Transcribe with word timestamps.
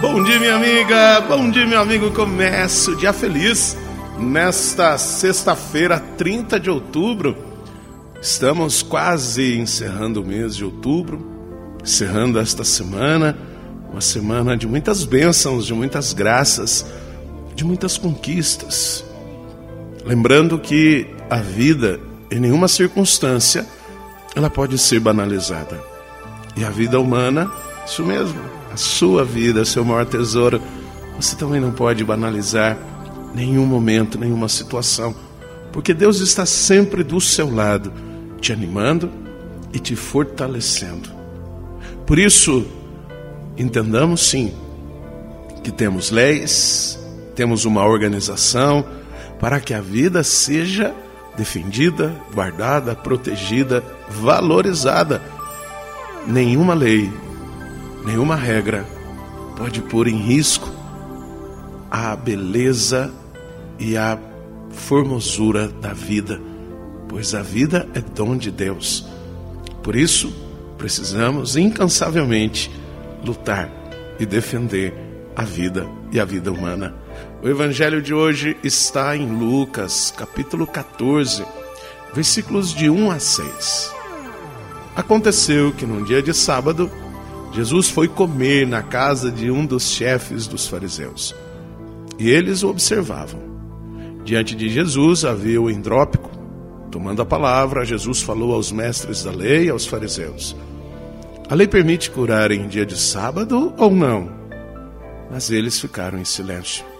Bom 0.00 0.22
dia, 0.24 0.38
minha 0.38 0.56
amiga. 0.56 1.20
Bom 1.22 1.50
dia, 1.50 1.66
meu 1.66 1.80
amigo. 1.80 2.10
Começa 2.10 2.90
o 2.90 2.96
dia 2.96 3.14
feliz 3.14 3.78
nesta 4.18 4.98
sexta-feira, 4.98 5.98
30 5.98 6.60
de 6.60 6.68
outubro. 6.68 7.34
Estamos 8.20 8.82
quase 8.82 9.56
encerrando 9.56 10.20
o 10.20 10.26
mês 10.26 10.54
de 10.54 10.64
outubro, 10.64 11.26
encerrando 11.82 12.38
esta 12.38 12.64
semana, 12.64 13.38
uma 13.90 14.02
semana 14.02 14.54
de 14.56 14.66
muitas 14.66 15.04
bênçãos, 15.04 15.64
de 15.64 15.72
muitas 15.72 16.12
graças, 16.12 16.84
de 17.54 17.64
muitas 17.64 17.96
conquistas. 17.96 19.02
Lembrando 20.04 20.58
que 20.58 21.06
a 21.30 21.36
vida, 21.36 21.98
em 22.30 22.38
nenhuma 22.38 22.68
circunstância, 22.68 23.66
ela 24.34 24.50
pode 24.50 24.78
ser 24.78 25.00
banalizada. 25.00 25.82
E 26.56 26.64
a 26.64 26.70
vida 26.70 26.98
humana, 26.98 27.50
isso 27.86 28.04
mesmo, 28.04 28.40
a 28.72 28.76
sua 28.76 29.24
vida, 29.24 29.64
seu 29.64 29.84
maior 29.84 30.06
tesouro, 30.06 30.60
você 31.16 31.36
também 31.36 31.60
não 31.60 31.72
pode 31.72 32.04
banalizar 32.04 32.78
nenhum 33.34 33.66
momento, 33.66 34.18
nenhuma 34.18 34.48
situação, 34.48 35.14
porque 35.72 35.92
Deus 35.92 36.20
está 36.20 36.46
sempre 36.46 37.02
do 37.02 37.20
seu 37.20 37.52
lado, 37.52 37.92
te 38.40 38.52
animando 38.52 39.10
e 39.72 39.78
te 39.78 39.94
fortalecendo. 39.94 41.10
Por 42.06 42.18
isso, 42.18 42.66
entendamos 43.56 44.28
sim 44.28 44.52
que 45.62 45.70
temos 45.70 46.10
leis, 46.10 46.98
temos 47.34 47.64
uma 47.64 47.84
organização 47.84 48.84
para 49.38 49.60
que 49.60 49.74
a 49.74 49.80
vida 49.80 50.24
seja 50.24 50.94
defendida, 51.38 52.12
guardada, 52.34 52.96
protegida, 52.96 53.82
valorizada. 54.10 55.22
Nenhuma 56.26 56.74
lei, 56.74 57.10
nenhuma 58.04 58.34
regra 58.34 58.84
pode 59.56 59.80
pôr 59.82 60.08
em 60.08 60.16
risco 60.16 60.68
a 61.88 62.14
beleza 62.16 63.10
e 63.78 63.96
a 63.96 64.18
formosura 64.70 65.68
da 65.68 65.92
vida, 65.92 66.40
pois 67.08 67.34
a 67.34 67.40
vida 67.40 67.88
é 67.94 68.00
dom 68.00 68.36
de 68.36 68.50
Deus. 68.50 69.06
Por 69.82 69.94
isso, 69.94 70.32
precisamos 70.76 71.56
incansavelmente 71.56 72.70
lutar 73.24 73.70
e 74.18 74.26
defender 74.26 74.92
a 75.34 75.44
vida 75.44 75.86
e 76.12 76.20
a 76.20 76.24
vida 76.24 76.50
humana. 76.52 76.94
O 77.40 77.48
evangelho 77.48 78.02
de 78.02 78.12
hoje 78.12 78.56
está 78.64 79.16
em 79.16 79.24
Lucas, 79.24 80.12
capítulo 80.16 80.66
14, 80.66 81.44
versículos 82.12 82.74
de 82.74 82.90
1 82.90 83.10
a 83.12 83.20
6. 83.20 83.94
Aconteceu 84.96 85.72
que 85.72 85.86
num 85.86 86.02
dia 86.02 86.20
de 86.20 86.34
sábado, 86.34 86.90
Jesus 87.52 87.88
foi 87.90 88.08
comer 88.08 88.66
na 88.66 88.82
casa 88.82 89.30
de 89.30 89.52
um 89.52 89.64
dos 89.64 89.84
chefes 89.84 90.48
dos 90.48 90.66
fariseus. 90.66 91.32
E 92.18 92.28
eles 92.28 92.64
o 92.64 92.70
observavam. 92.70 93.40
Diante 94.24 94.56
de 94.56 94.68
Jesus 94.68 95.24
havia 95.24 95.62
o 95.62 95.70
endrópico. 95.70 96.30
Tomando 96.90 97.22
a 97.22 97.26
palavra, 97.26 97.84
Jesus 97.84 98.20
falou 98.20 98.52
aos 98.52 98.72
mestres 98.72 99.22
da 99.22 99.30
lei 99.30 99.66
e 99.66 99.70
aos 99.70 99.86
fariseus: 99.86 100.56
A 101.48 101.54
lei 101.54 101.68
permite 101.68 102.10
curar 102.10 102.50
em 102.50 102.66
dia 102.66 102.84
de 102.84 102.98
sábado 102.98 103.72
ou 103.78 103.92
não? 103.92 104.28
Mas 105.30 105.50
eles 105.50 105.78
ficaram 105.78 106.18
em 106.18 106.24
silêncio. 106.24 106.97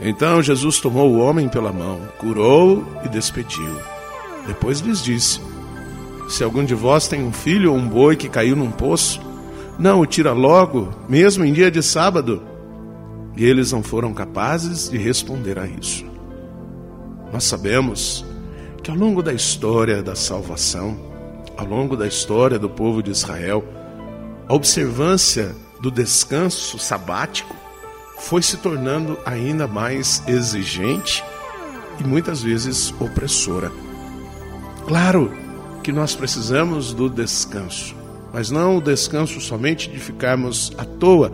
Então 0.00 0.42
Jesus 0.42 0.80
tomou 0.80 1.12
o 1.12 1.18
homem 1.18 1.48
pela 1.48 1.72
mão, 1.72 2.00
curou 2.18 2.84
e 3.04 3.08
despediu. 3.08 3.76
Depois 4.46 4.80
lhes 4.80 5.02
disse: 5.02 5.40
Se 6.28 6.42
algum 6.42 6.64
de 6.64 6.74
vós 6.74 7.06
tem 7.06 7.22
um 7.22 7.32
filho 7.32 7.72
ou 7.72 7.78
um 7.78 7.88
boi 7.88 8.16
que 8.16 8.28
caiu 8.28 8.56
num 8.56 8.70
poço, 8.70 9.20
não 9.78 10.00
o 10.00 10.06
tira 10.06 10.32
logo, 10.32 10.92
mesmo 11.08 11.44
em 11.44 11.52
dia 11.52 11.70
de 11.70 11.82
sábado? 11.82 12.42
E 13.36 13.44
eles 13.44 13.72
não 13.72 13.82
foram 13.82 14.12
capazes 14.12 14.88
de 14.88 14.98
responder 14.98 15.58
a 15.58 15.66
isso. 15.66 16.04
Nós 17.32 17.44
sabemos 17.44 18.24
que 18.82 18.90
ao 18.90 18.96
longo 18.96 19.22
da 19.22 19.32
história 19.32 20.02
da 20.02 20.14
salvação, 20.14 20.96
ao 21.56 21.66
longo 21.66 21.96
da 21.96 22.06
história 22.06 22.58
do 22.58 22.68
povo 22.68 23.02
de 23.02 23.10
Israel, 23.10 23.64
a 24.46 24.54
observância 24.54 25.54
do 25.80 25.90
descanso 25.90 26.78
sabático 26.78 27.56
foi 28.18 28.42
se 28.42 28.56
tornando 28.56 29.18
ainda 29.24 29.66
mais 29.66 30.22
exigente 30.26 31.24
e 31.98 32.04
muitas 32.04 32.42
vezes 32.42 32.92
opressora. 33.00 33.70
Claro 34.86 35.32
que 35.82 35.92
nós 35.92 36.14
precisamos 36.14 36.92
do 36.92 37.08
descanso, 37.08 37.94
mas 38.32 38.50
não 38.50 38.78
o 38.78 38.80
descanso 38.80 39.40
somente 39.40 39.90
de 39.90 39.98
ficarmos 39.98 40.72
à 40.78 40.84
toa, 40.84 41.32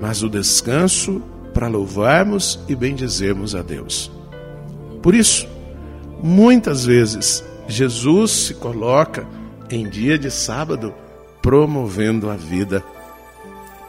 mas 0.00 0.22
o 0.22 0.28
descanso 0.28 1.22
para 1.52 1.68
louvarmos 1.68 2.58
e 2.68 2.74
bendizermos 2.74 3.54
a 3.54 3.62
Deus. 3.62 4.10
Por 5.02 5.14
isso, 5.14 5.46
muitas 6.22 6.84
vezes 6.84 7.44
Jesus 7.66 8.30
se 8.30 8.54
coloca 8.54 9.26
em 9.70 9.88
dia 9.88 10.18
de 10.18 10.30
sábado 10.30 10.94
promovendo 11.42 12.30
a 12.30 12.34
vida, 12.34 12.82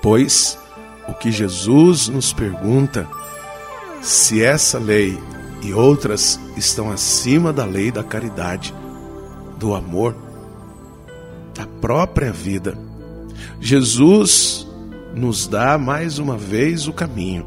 pois 0.02 0.58
o 1.10 1.14
que 1.16 1.32
Jesus 1.32 2.08
nos 2.08 2.32
pergunta 2.32 3.08
se 4.02 4.44
essa 4.44 4.78
lei 4.78 5.20
e 5.62 5.74
outras 5.74 6.40
estão 6.56 6.92
acima 6.92 7.52
da 7.52 7.66
lei 7.66 7.92
da 7.92 8.04
caridade, 8.04 8.74
do 9.58 9.74
amor, 9.74 10.16
da 11.54 11.66
própria 11.82 12.32
vida. 12.32 12.78
Jesus 13.60 14.68
nos 15.16 15.48
dá 15.48 15.78
mais 15.78 16.20
uma 16.20 16.38
vez 16.38 16.88
o 16.88 16.94
caminho. 16.94 17.46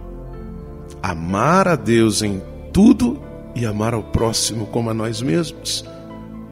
Amar 1.03 1.69
a 1.69 1.77
Deus 1.77 2.23
em 2.23 2.43
tudo 2.73 3.23
e 3.55 3.65
amar 3.65 3.95
ao 3.95 4.03
próximo 4.03 4.67
como 4.67 4.91
a 4.91 4.95
nós 4.95 5.23
mesmos, 5.23 5.85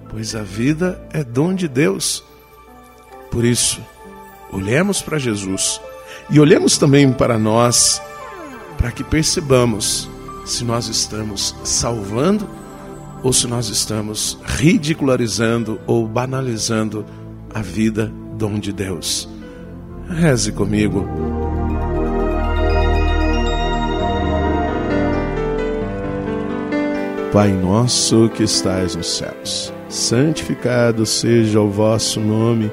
pois 0.08 0.34
a 0.34 0.42
vida 0.42 1.06
é 1.12 1.24
dom 1.24 1.54
de 1.54 1.68
Deus. 1.68 2.24
Por 3.30 3.44
isso, 3.44 3.80
olhemos 4.52 5.02
para 5.02 5.18
Jesus 5.18 5.80
e 6.30 6.38
olhemos 6.38 6.78
também 6.78 7.12
para 7.12 7.38
nós, 7.38 8.00
para 8.78 8.92
que 8.92 9.02
percebamos 9.02 10.08
se 10.44 10.64
nós 10.64 10.88
estamos 10.88 11.54
salvando 11.64 12.48
ou 13.22 13.32
se 13.32 13.46
nós 13.46 13.68
estamos 13.68 14.38
ridicularizando 14.44 15.80
ou 15.86 16.06
banalizando 16.06 17.04
a 17.52 17.60
vida 17.60 18.12
dom 18.36 18.58
de 18.58 18.72
Deus. 18.72 19.28
Reze 20.08 20.52
comigo. 20.52 21.06
Pai 27.32 27.52
nosso 27.52 28.28
que 28.30 28.42
estais 28.42 28.96
nos 28.96 29.18
céus, 29.18 29.72
santificado 29.88 31.06
seja 31.06 31.60
o 31.60 31.70
vosso 31.70 32.18
nome, 32.18 32.72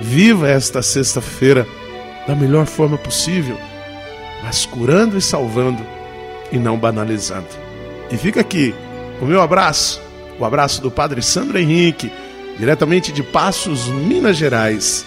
viva 0.00 0.48
esta 0.48 0.82
sexta-feira 0.82 1.66
da 2.26 2.34
melhor 2.34 2.66
forma 2.66 2.98
possível, 2.98 3.58
mas 4.42 4.66
curando 4.66 5.16
e 5.16 5.22
salvando 5.22 5.82
e 6.52 6.58
não 6.58 6.76
banalizando. 6.76 7.48
E 8.10 8.16
fica 8.16 8.40
aqui 8.40 8.74
o 9.20 9.24
meu 9.24 9.40
abraço, 9.40 10.00
o 10.38 10.44
abraço 10.44 10.82
do 10.82 10.90
Padre 10.90 11.22
Sandro 11.22 11.58
Henrique, 11.58 12.12
diretamente 12.58 13.12
de 13.12 13.22
Passos, 13.22 13.88
Minas 13.88 14.36
Gerais. 14.36 15.04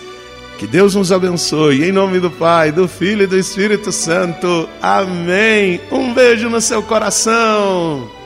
Que 0.57 0.67
Deus 0.67 0.93
nos 0.93 1.11
abençoe. 1.11 1.87
Em 1.87 1.91
nome 1.91 2.19
do 2.19 2.29
Pai, 2.29 2.71
do 2.71 2.85
Filho 2.85 3.23
e 3.23 3.27
do 3.27 3.37
Espírito 3.37 3.93
Santo. 3.93 4.67
Amém. 4.81 5.79
Um 5.89 6.13
beijo 6.13 6.49
no 6.49 6.59
seu 6.59 6.83
coração. 6.83 8.18